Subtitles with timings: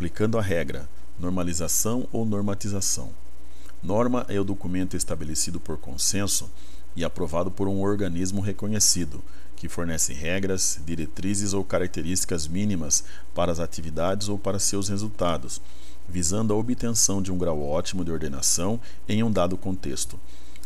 [0.00, 0.88] Aplicando a regra:
[1.18, 3.10] normalização ou normatização.
[3.82, 6.50] Norma é o documento estabelecido por consenso
[6.96, 9.22] e aprovado por um organismo reconhecido,
[9.54, 15.60] que fornece regras, diretrizes ou características mínimas para as atividades ou para seus resultados,
[16.08, 20.18] visando a obtenção de um grau ótimo de ordenação em um dado contexto.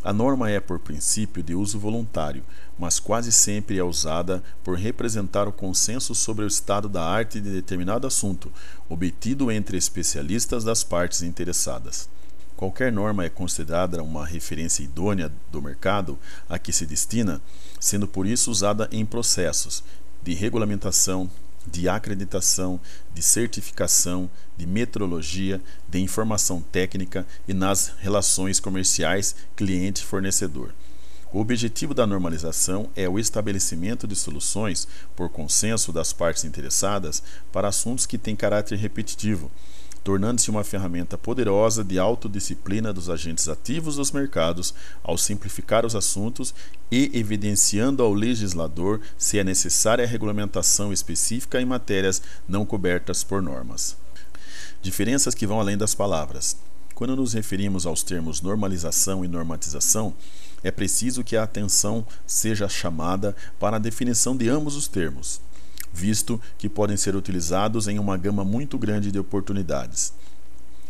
[0.05, 2.45] A norma é, por princípio, de uso voluntário,
[2.79, 7.51] mas quase sempre é usada por representar o consenso sobre o estado da arte de
[7.51, 8.53] determinado assunto,
[8.87, 12.07] obtido entre especialistas das partes interessadas.
[12.55, 16.19] Qualquer norma é considerada uma referência idônea do mercado
[16.51, 17.41] a que se destina,
[17.81, 19.83] sendo por isso usada em processos
[20.23, 21.31] de regulamentação,
[21.67, 22.81] de acreditação,
[23.13, 30.71] de certificação, de metrologia, de informação técnica e nas relações comerciais cliente-fornecedor.
[31.33, 34.87] O objetivo da normalização é o estabelecimento de soluções
[35.17, 39.51] por consenso das partes interessadas para assuntos que têm caráter repetitivo,
[40.05, 46.55] tornando-se uma ferramenta poderosa de autodisciplina dos agentes ativos dos mercados ao simplificar os assuntos
[46.93, 53.41] e evidenciando ao legislador se é necessária a regulamentação específica em matérias não cobertas por
[53.41, 53.97] normas.
[54.83, 56.55] Diferenças que vão além das palavras.
[56.95, 60.15] Quando nos referimos aos termos normalização e normatização,
[60.63, 65.41] é preciso que a atenção seja chamada para a definição de ambos os termos
[65.95, 70.13] visto que podem ser utilizados em uma gama muito grande de oportunidades.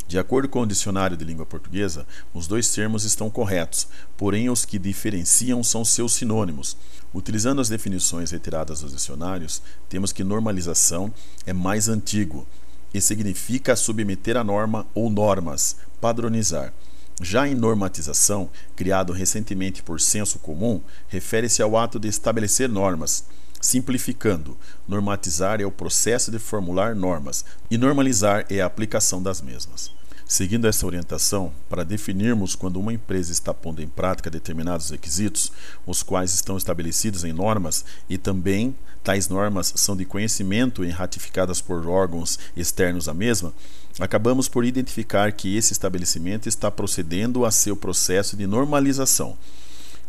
[0.08, 4.64] De acordo com o dicionário de língua portuguesa, os dois termos estão corretos, porém os
[4.64, 6.76] que diferenciam são seus sinônimos.
[7.12, 11.12] Utilizando as definições retiradas dos dicionários, temos que normalização
[11.46, 12.46] é mais antigo
[12.92, 16.72] e significa submeter a norma ou normas, padronizar.
[17.20, 23.24] Já em normatização, criado recentemente por senso comum, refere-se ao ato de estabelecer normas.
[23.64, 29.90] Simplificando, normatizar é o processo de formular normas e normalizar é a aplicação das mesmas.
[30.26, 35.50] Seguindo essa orientação, para definirmos quando uma empresa está pondo em prática determinados requisitos,
[35.86, 41.62] os quais estão estabelecidos em normas, e também tais normas são de conhecimento e ratificadas
[41.62, 43.54] por órgãos externos à mesma,
[43.98, 49.38] acabamos por identificar que esse estabelecimento está procedendo a seu processo de normalização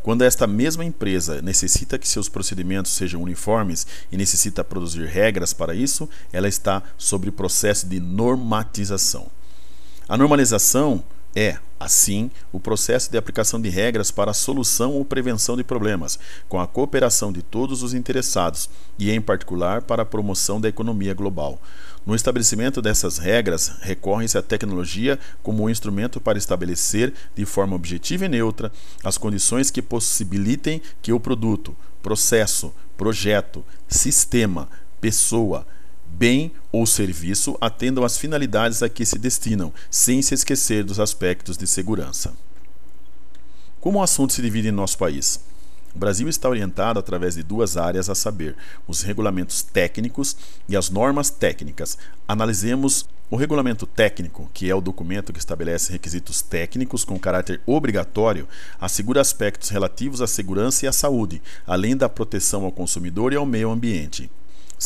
[0.06, 5.74] quando esta mesma empresa necessita que seus procedimentos sejam uniformes e necessita produzir regras para
[5.74, 9.32] isso, ela está sob processo de normatização.
[10.08, 11.04] A normalização
[11.36, 16.18] é, assim, o processo de aplicação de regras para a solução ou prevenção de problemas,
[16.48, 21.14] com a cooperação de todos os interessados e, em particular, para a promoção da economia
[21.14, 21.62] global.
[22.06, 28.26] No estabelecimento dessas regras, recorre-se à tecnologia como um instrumento para estabelecer, de forma objetiva
[28.26, 28.72] e neutra,
[29.04, 34.70] as condições que possibilitem que o produto, processo, projeto, sistema,
[35.02, 35.68] pessoa,
[36.18, 41.58] bem ou serviço atendam às finalidades a que se destinam, sem se esquecer dos aspectos
[41.58, 42.34] de segurança.
[43.82, 45.40] Como o assunto se divide em nosso país?
[45.94, 48.56] O Brasil está orientado através de duas áreas, a saber,
[48.88, 50.36] os regulamentos técnicos
[50.68, 51.98] e as normas técnicas.
[52.28, 58.48] Analisemos o regulamento técnico, que é o documento que estabelece requisitos técnicos com caráter obrigatório,
[58.80, 63.46] assegura aspectos relativos à segurança e à saúde, além da proteção ao consumidor e ao
[63.46, 64.30] meio ambiente.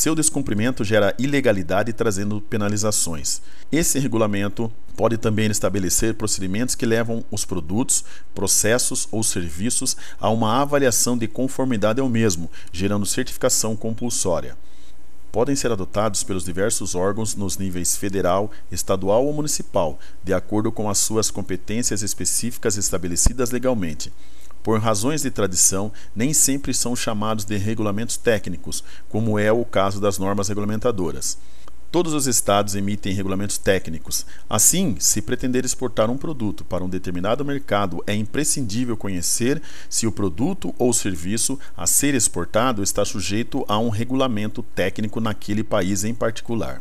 [0.00, 3.42] Seu descumprimento gera ilegalidade trazendo penalizações.
[3.70, 8.02] Esse regulamento pode também estabelecer procedimentos que levam os produtos,
[8.34, 14.56] processos ou serviços a uma avaliação de conformidade ao mesmo, gerando certificação compulsória.
[15.30, 20.88] Podem ser adotados pelos diversos órgãos nos níveis federal, estadual ou municipal, de acordo com
[20.88, 24.10] as suas competências específicas estabelecidas legalmente
[24.62, 30.00] por razões de tradição, nem sempre são chamados de regulamentos técnicos, como é o caso
[30.00, 31.38] das normas regulamentadoras.
[31.90, 34.24] Todos os estados emitem regulamentos técnicos.
[34.48, 40.12] Assim, se pretender exportar um produto para um determinado mercado, é imprescindível conhecer se o
[40.12, 46.14] produto ou serviço a ser exportado está sujeito a um regulamento técnico naquele país em
[46.14, 46.80] particular.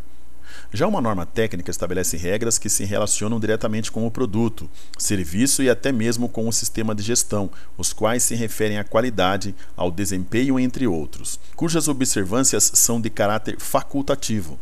[0.74, 5.70] Já uma norma técnica estabelece regras que se relacionam diretamente com o produto, serviço e
[5.70, 10.60] até mesmo com o sistema de gestão, os quais se referem à qualidade, ao desempenho,
[10.60, 14.60] entre outros, cujas observâncias são de caráter facultativo.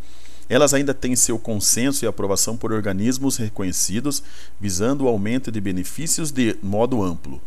[0.50, 4.24] Elas ainda têm seu consenso e aprovação por organismos reconhecidos,
[4.60, 7.42] visando o aumento de benefícios de modo amplo.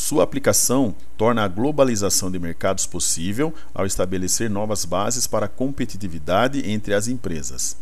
[0.00, 6.70] Sua aplicação torna a globalização de mercados possível ao estabelecer novas bases para a competitividade
[6.70, 7.76] entre as empresas.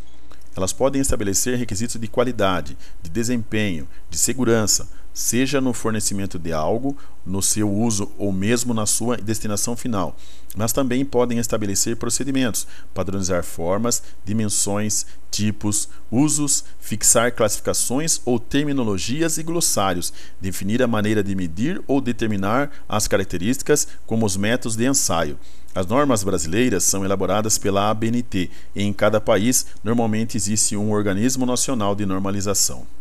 [0.57, 6.95] Elas podem estabelecer requisitos de qualidade, de desempenho, de segurança, seja no fornecimento de algo,
[7.25, 10.15] no seu uso ou mesmo na sua destinação final,
[10.55, 19.43] mas também podem estabelecer procedimentos, padronizar formas, dimensões, tipos, usos, fixar classificações ou terminologias e
[19.43, 25.39] glossários, definir a maneira de medir ou determinar as características, como os métodos de ensaio.
[25.75, 31.47] As normas brasileiras são elaboradas pela ABNT e em cada país normalmente existe um organismo
[31.47, 32.96] nacional de normalização.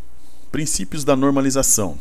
[0.56, 1.98] Princípios da normalização.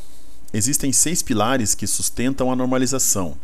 [0.53, 3.35] Existem seis pilares que sustentam a normalização.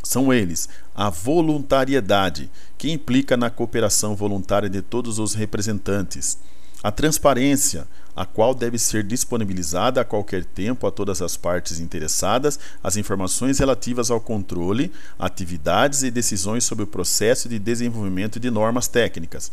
[0.00, 6.38] São eles a voluntariedade, que implica na cooperação voluntária de todos os representantes,
[6.84, 7.84] a transparência,
[8.14, 13.58] a qual deve ser disponibilizada a qualquer tempo a todas as partes interessadas as informações
[13.58, 19.50] relativas ao controle, atividades e decisões sobre o processo de desenvolvimento de normas técnicas.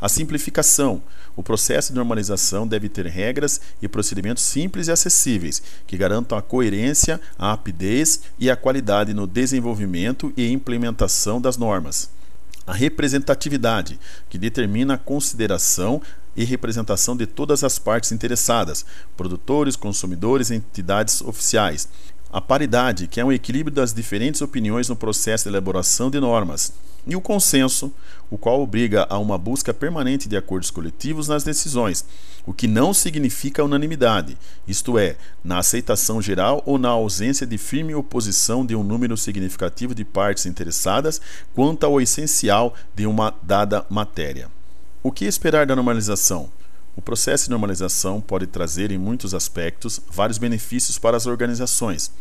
[0.00, 1.02] A simplificação.
[1.36, 6.42] O processo de normalização deve ter regras e procedimentos simples e acessíveis, que garantam a
[6.42, 12.10] coerência, a rapidez e a qualidade no desenvolvimento e implementação das normas.
[12.66, 13.98] A representatividade,
[14.28, 16.00] que determina a consideração
[16.36, 18.86] e representação de todas as partes interessadas,
[19.16, 21.88] produtores, consumidores entidades oficiais.
[22.32, 26.72] A paridade, que é um equilíbrio das diferentes opiniões no processo de elaboração de normas.
[27.06, 27.92] E o consenso,
[28.30, 32.04] o qual obriga a uma busca permanente de acordos coletivos nas decisões,
[32.46, 34.36] o que não significa unanimidade,
[34.66, 39.94] isto é, na aceitação geral ou na ausência de firme oposição de um número significativo
[39.94, 41.20] de partes interessadas
[41.54, 44.48] quanto ao essencial de uma dada matéria.
[45.02, 46.50] O que esperar da normalização?
[46.96, 52.12] O processo de normalização pode trazer, em muitos aspectos, vários benefícios para as organizações.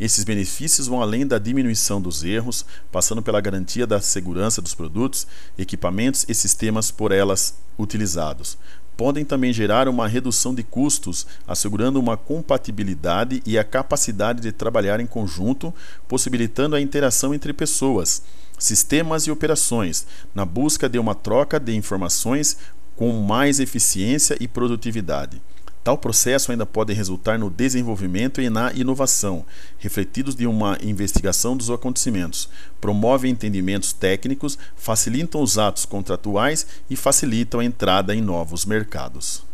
[0.00, 5.26] Esses benefícios vão além da diminuição dos erros, passando pela garantia da segurança dos produtos,
[5.58, 8.56] equipamentos e sistemas por elas utilizados.
[8.96, 15.00] Podem também gerar uma redução de custos, assegurando uma compatibilidade e a capacidade de trabalhar
[15.00, 15.72] em conjunto,
[16.08, 18.22] possibilitando a interação entre pessoas
[18.58, 22.56] sistemas e operações, na busca de uma troca de informações
[22.96, 25.40] com mais eficiência e produtividade.
[25.88, 29.46] Tal processo ainda pode resultar no desenvolvimento e na inovação,
[29.78, 32.46] refletidos de uma investigação dos acontecimentos,
[32.78, 39.47] promove entendimentos técnicos, facilitam os atos contratuais e facilitam a entrada em novos mercados.